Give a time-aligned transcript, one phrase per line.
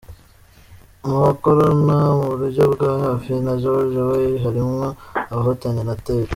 [1.07, 4.87] Mu bakorana mu buryo bw ahafi na George Weah harimwo
[5.33, 6.29] abahotanye na Taylor.